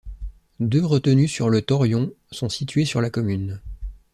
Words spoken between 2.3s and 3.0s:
sont situées